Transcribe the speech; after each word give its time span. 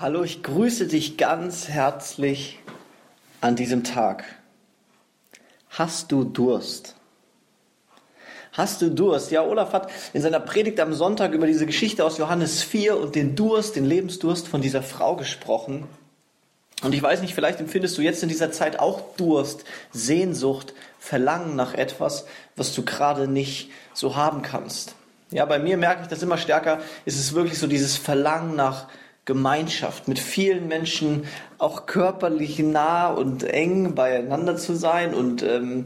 Hallo, 0.00 0.22
ich 0.22 0.44
grüße 0.44 0.86
dich 0.86 1.16
ganz 1.16 1.66
herzlich 1.66 2.60
an 3.40 3.56
diesem 3.56 3.82
Tag. 3.82 4.22
Hast 5.70 6.12
du 6.12 6.22
Durst? 6.22 6.94
Hast 8.52 8.80
du 8.80 8.92
Durst? 8.92 9.32
Ja, 9.32 9.42
Olaf 9.42 9.72
hat 9.72 9.90
in 10.12 10.22
seiner 10.22 10.38
Predigt 10.38 10.78
am 10.78 10.92
Sonntag 10.94 11.32
über 11.32 11.48
diese 11.48 11.66
Geschichte 11.66 12.04
aus 12.04 12.16
Johannes 12.16 12.62
4 12.62 12.96
und 12.96 13.16
den 13.16 13.34
Durst, 13.34 13.74
den 13.74 13.84
Lebensdurst 13.84 14.46
von 14.46 14.62
dieser 14.62 14.84
Frau 14.84 15.16
gesprochen. 15.16 15.88
Und 16.84 16.94
ich 16.94 17.02
weiß 17.02 17.20
nicht, 17.20 17.34
vielleicht 17.34 17.58
empfindest 17.58 17.98
du 17.98 18.02
jetzt 18.02 18.22
in 18.22 18.28
dieser 18.28 18.52
Zeit 18.52 18.78
auch 18.78 19.02
Durst, 19.16 19.64
Sehnsucht, 19.90 20.74
Verlangen 21.00 21.56
nach 21.56 21.74
etwas, 21.74 22.24
was 22.54 22.72
du 22.72 22.84
gerade 22.84 23.26
nicht 23.26 23.72
so 23.94 24.14
haben 24.14 24.42
kannst. 24.42 24.94
Ja, 25.32 25.44
bei 25.44 25.58
mir 25.58 25.76
merke 25.76 26.02
ich 26.02 26.08
das 26.08 26.22
immer 26.22 26.38
stärker. 26.38 26.78
Ist 27.04 27.18
es 27.18 27.34
wirklich 27.34 27.58
so 27.58 27.66
dieses 27.66 27.96
Verlangen 27.96 28.54
nach 28.54 28.86
Gemeinschaft, 29.28 30.08
mit 30.08 30.18
vielen 30.18 30.68
Menschen 30.68 31.26
auch 31.58 31.84
körperlich 31.84 32.60
nah 32.60 33.08
und 33.08 33.44
eng 33.44 33.94
beieinander 33.94 34.56
zu 34.56 34.74
sein 34.74 35.12
und 35.12 35.42
ähm, 35.42 35.84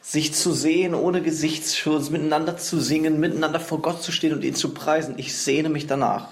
sich 0.00 0.34
zu 0.34 0.52
sehen 0.52 0.92
ohne 0.92 1.22
Gesichtsschutz, 1.22 2.10
miteinander 2.10 2.56
zu 2.56 2.80
singen, 2.80 3.20
miteinander 3.20 3.60
vor 3.60 3.80
Gott 3.80 4.02
zu 4.02 4.10
stehen 4.10 4.32
und 4.32 4.42
ihn 4.42 4.56
zu 4.56 4.74
preisen. 4.74 5.14
Ich 5.16 5.36
sehne 5.36 5.68
mich 5.68 5.86
danach. 5.86 6.26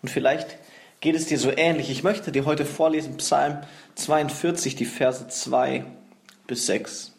Und 0.00 0.08
vielleicht 0.08 0.56
geht 1.00 1.14
es 1.14 1.26
dir 1.26 1.38
so 1.38 1.52
ähnlich. 1.54 1.90
Ich 1.90 2.02
möchte 2.02 2.32
dir 2.32 2.46
heute 2.46 2.64
vorlesen 2.64 3.18
Psalm 3.18 3.58
42, 3.96 4.76
die 4.76 4.86
Verse 4.86 5.28
2 5.28 5.84
bis 6.46 6.64
6. 6.64 7.12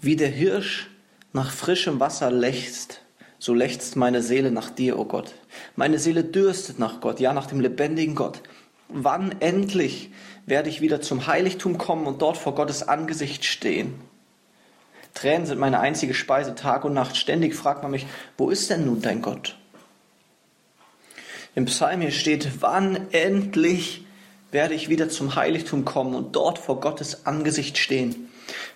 Wie 0.00 0.16
der 0.16 0.28
Hirsch 0.28 0.90
nach 1.32 1.52
frischem 1.52 2.00
Wasser 2.00 2.32
lechzt, 2.32 3.03
so 3.44 3.52
lechzt 3.52 3.94
meine 3.94 4.22
Seele 4.22 4.50
nach 4.50 4.70
dir, 4.70 4.98
o 4.98 5.02
oh 5.02 5.04
Gott. 5.04 5.34
Meine 5.76 5.98
Seele 5.98 6.24
dürstet 6.24 6.78
nach 6.78 7.02
Gott, 7.02 7.20
ja 7.20 7.34
nach 7.34 7.44
dem 7.44 7.60
lebendigen 7.60 8.14
Gott. 8.14 8.40
Wann 8.88 9.38
endlich 9.40 10.10
werde 10.46 10.70
ich 10.70 10.80
wieder 10.80 11.02
zum 11.02 11.26
Heiligtum 11.26 11.76
kommen 11.76 12.06
und 12.06 12.22
dort 12.22 12.38
vor 12.38 12.54
Gottes 12.54 12.88
Angesicht 12.88 13.44
stehen? 13.44 13.96
Tränen 15.12 15.44
sind 15.44 15.58
meine 15.58 15.80
einzige 15.80 16.14
Speise 16.14 16.54
Tag 16.54 16.86
und 16.86 16.94
Nacht. 16.94 17.18
Ständig 17.18 17.54
fragt 17.54 17.82
man 17.82 17.90
mich, 17.90 18.06
wo 18.38 18.48
ist 18.48 18.70
denn 18.70 18.86
nun 18.86 19.02
dein 19.02 19.20
Gott? 19.20 19.58
Im 21.54 21.66
Psalm 21.66 22.00
hier 22.00 22.12
steht, 22.12 22.62
wann 22.62 23.12
endlich 23.12 24.06
werde 24.52 24.72
ich 24.72 24.88
wieder 24.88 25.10
zum 25.10 25.36
Heiligtum 25.36 25.84
kommen 25.84 26.14
und 26.14 26.34
dort 26.34 26.58
vor 26.58 26.80
Gottes 26.80 27.26
Angesicht 27.26 27.76
stehen. 27.76 28.30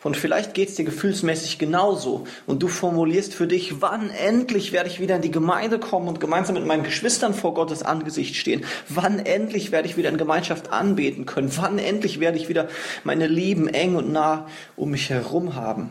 Und 0.04 0.16
vielleicht 0.16 0.54
geht 0.54 0.68
es 0.68 0.76
dir 0.76 0.84
gefühlsmäßig 0.84 1.58
genauso 1.58 2.26
und 2.46 2.62
du 2.62 2.68
formulierst 2.68 3.34
für 3.34 3.48
dich, 3.48 3.80
wann 3.80 4.10
endlich 4.10 4.70
werde 4.70 4.88
ich 4.88 5.00
wieder 5.00 5.16
in 5.16 5.22
die 5.22 5.30
Gemeinde 5.32 5.80
kommen 5.80 6.06
und 6.06 6.20
gemeinsam 6.20 6.54
mit 6.54 6.64
meinen 6.66 6.84
Geschwistern 6.84 7.34
vor 7.34 7.54
Gottes 7.54 7.82
Angesicht 7.82 8.36
stehen? 8.36 8.64
Wann 8.88 9.18
endlich 9.18 9.72
werde 9.72 9.88
ich 9.88 9.96
wieder 9.96 10.08
in 10.08 10.16
Gemeinschaft 10.16 10.72
anbeten 10.72 11.26
können? 11.26 11.50
Wann 11.56 11.80
endlich 11.80 12.20
werde 12.20 12.38
ich 12.38 12.48
wieder 12.48 12.68
meine 13.02 13.26
Lieben 13.26 13.66
eng 13.66 13.96
und 13.96 14.12
nah 14.12 14.46
um 14.76 14.90
mich 14.90 15.10
herum 15.10 15.56
haben? 15.56 15.90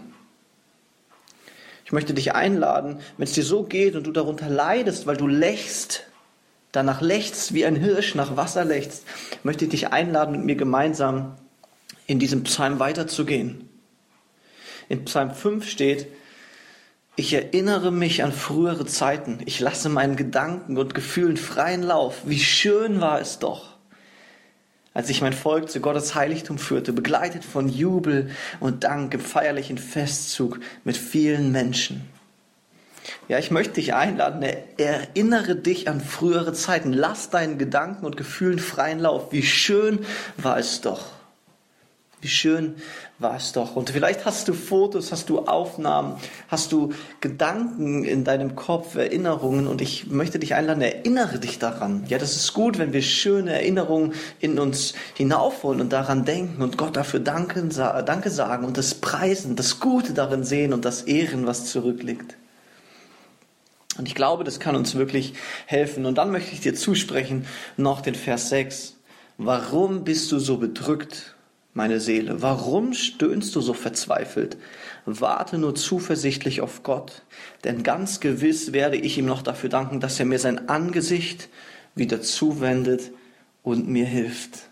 Ich 1.84 1.92
möchte 1.92 2.14
dich 2.14 2.34
einladen, 2.34 3.00
wenn 3.18 3.24
es 3.26 3.34
dir 3.34 3.44
so 3.44 3.64
geht 3.64 3.96
und 3.96 4.06
du 4.06 4.12
darunter 4.12 4.50
leidest, 4.50 5.06
weil 5.06 5.18
du 5.18 5.28
lächst, 5.28 6.04
danach 6.72 7.02
lächst 7.02 7.54
wie 7.54 7.66
ein 7.66 7.76
Hirsch 7.76 8.16
nach 8.16 8.38
Wasser 8.38 8.64
lächst, 8.64 9.06
möchte 9.44 9.66
ich 9.66 9.72
dich 9.72 9.88
einladen, 9.90 10.34
mit 10.34 10.46
mir 10.46 10.56
gemeinsam 10.56 11.36
in 12.06 12.20
diesem 12.20 12.44
Psalm 12.44 12.80
weiterzugehen. 12.80 13.67
In 14.90 15.06
Psalm 15.06 15.34
5 15.34 15.68
steht, 15.68 16.08
ich 17.20 17.34
erinnere 17.34 17.92
mich 17.92 18.24
an 18.24 18.32
frühere 18.32 18.86
Zeiten. 18.86 19.40
Ich 19.46 19.60
lasse 19.60 19.90
meinen 19.90 20.16
Gedanken 20.16 20.78
und 20.78 20.94
Gefühlen 20.94 21.36
freien 21.36 21.82
Lauf. 21.82 22.22
Wie 22.26 22.40
schön 22.40 23.02
war 23.02 23.20
es 23.20 23.40
doch, 23.40 23.76
als 24.94 25.10
ich 25.10 25.22
mein 25.22 25.34
Volk 25.34 25.70
zu 25.70 25.80
Gottes 25.80 26.14
Heiligtum 26.14 26.60
führte, 26.60 26.94
begleitet 26.94 27.44
von 27.44 27.70
Jubel 27.70 28.30
und 28.60 28.84
Dank 28.84 29.16
im 29.16 29.20
feierlichen 29.20 29.80
Festzug 29.80 30.60
mit 30.84 30.96
vielen 30.96 31.52
Menschen. 31.52 32.08
Ja, 33.28 33.40
ich 33.40 33.50
möchte 33.50 33.76
dich 33.76 33.96
einladen, 33.96 34.46
erinnere 34.78 35.56
dich 35.56 35.90
an 35.90 36.02
frühere 36.02 36.54
Zeiten. 36.54 36.94
Lass 36.94 37.32
deinen 37.32 37.58
Gedanken 37.58 38.06
und 38.06 38.16
Gefühlen 38.16 38.60
freien 38.60 39.00
Lauf. 39.00 39.32
Wie 39.32 39.44
schön 39.44 40.06
war 40.38 40.60
es 40.60 40.82
doch. 40.82 41.17
Wie 42.20 42.28
schön 42.28 42.78
war 43.20 43.36
es 43.36 43.52
doch. 43.52 43.76
Und 43.76 43.92
vielleicht 43.92 44.26
hast 44.26 44.48
du 44.48 44.54
Fotos, 44.54 45.12
hast 45.12 45.30
du 45.30 45.42
Aufnahmen, 45.42 46.16
hast 46.48 46.72
du 46.72 46.92
Gedanken 47.22 48.04
in 48.04 48.24
deinem 48.24 48.56
Kopf, 48.56 48.96
Erinnerungen. 48.96 49.68
Und 49.68 49.82
ich 49.82 50.08
möchte 50.08 50.40
dich 50.40 50.56
einladen, 50.56 50.82
erinnere 50.82 51.38
dich 51.38 51.60
daran. 51.60 52.06
Ja, 52.08 52.18
das 52.18 52.36
ist 52.36 52.54
gut, 52.54 52.80
wenn 52.80 52.92
wir 52.92 53.04
schöne 53.04 53.54
Erinnerungen 53.54 54.14
in 54.40 54.58
uns 54.58 54.96
hinaufholen 55.14 55.80
und 55.80 55.94
daran 55.94 56.26
denken 56.26 56.64
und 56.64 56.76
Gott 56.76 56.98
dafür 56.98 57.20
danken, 57.20 57.70
Danke 57.70 58.32
sagen 58.32 58.66
und 58.66 58.78
das 58.78 58.96
preisen, 58.96 59.56
das 59.56 59.80
Gute 59.80 60.14
darin 60.14 60.44
sehen 60.44 60.74
und 60.74 60.86
das 60.86 61.04
Ehren, 61.04 61.46
was 61.46 61.66
zurückliegt. 61.66 62.36
Und 64.00 64.08
ich 64.08 64.16
glaube, 64.16 64.44
das 64.44 64.60
kann 64.60 64.76
uns 64.76 64.96
wirklich 64.96 65.34
helfen. 65.68 66.08
Und 66.08 66.18
dann 66.18 66.32
möchte 66.32 66.54
ich 66.54 66.62
dir 66.62 66.74
zusprechen, 66.74 67.46
noch 67.78 68.02
den 68.02 68.16
Vers 68.16 68.50
6. 68.50 68.96
Warum 69.38 70.04
bist 70.04 70.32
du 70.32 70.40
so 70.40 70.58
bedrückt 70.58 71.36
meine 71.78 72.02
Seele, 72.02 72.42
warum 72.42 72.94
stöhnst 72.94 73.56
du 73.56 73.62
so 73.62 73.74
verzweifelt? 73.74 74.58
Warte 75.06 75.58
nur 75.58 75.76
zuversichtlich 75.76 76.60
auf 76.60 76.84
Gott, 76.84 77.22
denn 77.64 77.84
ganz 77.84 78.20
gewiss 78.20 78.74
werde 78.74 78.98
ich 78.98 79.18
ihm 79.18 79.26
noch 79.26 79.42
dafür 79.42 79.70
danken, 79.70 80.02
dass 80.02 80.20
er 80.20 80.26
mir 80.26 80.40
sein 80.40 80.68
Angesicht 80.68 81.48
wieder 81.96 82.22
zuwendet 82.22 83.12
und 83.64 83.88
mir 83.88 84.06
hilft. 84.06 84.68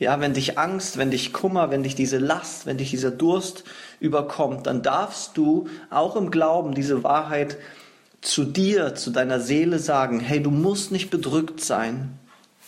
Ja, 0.00 0.20
wenn 0.20 0.34
dich 0.34 0.58
Angst, 0.58 0.98
wenn 0.98 1.12
dich 1.12 1.32
Kummer, 1.32 1.70
wenn 1.70 1.84
dich 1.84 1.94
diese 1.94 2.18
Last, 2.18 2.66
wenn 2.66 2.78
dich 2.78 2.90
dieser 2.90 3.12
Durst 3.12 3.62
überkommt, 4.00 4.66
dann 4.66 4.82
darfst 4.82 5.36
du 5.36 5.68
auch 5.88 6.16
im 6.16 6.32
Glauben 6.32 6.74
diese 6.74 7.04
Wahrheit 7.04 7.56
zu 8.20 8.44
dir, 8.44 8.96
zu 8.96 9.10
deiner 9.10 9.38
Seele 9.38 9.78
sagen, 9.78 10.18
hey, 10.18 10.42
du 10.42 10.50
musst 10.50 10.90
nicht 10.90 11.10
bedrückt 11.10 11.60
sein. 11.60 12.18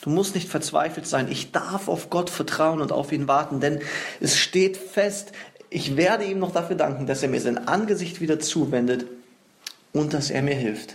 Du 0.07 0.13
musst 0.13 0.37
nicht 0.37 0.49
verzweifelt 0.49 1.05
sein. 1.09 1.27
Ich 1.33 1.51
darf 1.51 1.89
auf 1.89 2.11
Gott 2.11 2.31
vertrauen 2.31 2.81
und 2.81 2.93
auf 2.93 3.11
ihn 3.11 3.27
warten, 3.27 3.59
denn 3.59 3.81
es 4.21 4.39
steht 4.39 4.77
fest, 4.77 5.33
ich 5.69 5.97
werde 5.97 6.25
ihm 6.25 6.39
noch 6.39 6.53
dafür 6.53 6.77
danken, 6.77 7.09
dass 7.09 7.25
er 7.25 7.29
mir 7.29 7.41
sein 7.41 7.67
Angesicht 7.67 8.21
wieder 8.21 8.39
zuwendet 8.39 9.07
und 9.93 10.15
dass 10.15 10.31
er 10.31 10.43
mir 10.43 10.55
hilft. 10.55 10.95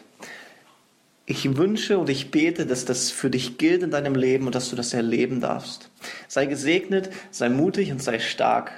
Ich 1.26 1.58
wünsche 1.58 2.00
und 2.00 2.10
ich 2.10 2.32
bete, 2.32 2.66
dass 2.66 2.86
das 2.86 3.12
für 3.12 3.30
dich 3.30 3.58
gilt 3.58 3.84
in 3.84 3.92
deinem 3.92 4.16
Leben 4.16 4.46
und 4.46 4.56
dass 4.56 4.70
du 4.70 4.78
das 4.78 4.94
erleben 4.94 5.42
darfst. 5.42 5.90
Sei 6.30 6.46
gesegnet, 6.46 7.10
sei 7.32 7.50
mutig 7.50 7.92
und 7.92 8.02
sei 8.02 8.18
stark. 8.20 8.72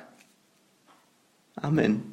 Amen. 1.56 2.13